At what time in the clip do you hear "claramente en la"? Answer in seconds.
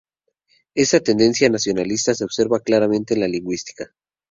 2.61-3.27